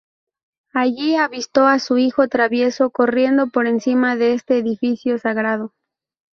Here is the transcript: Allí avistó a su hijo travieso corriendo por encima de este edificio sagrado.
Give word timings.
Allí 0.73 1.15
avistó 1.15 1.67
a 1.67 1.77
su 1.77 1.99
hijo 1.99 2.27
travieso 2.27 2.89
corriendo 2.89 3.49
por 3.51 3.67
encima 3.67 4.15
de 4.15 4.33
este 4.33 4.57
edificio 4.57 5.19
sagrado. 5.19 5.75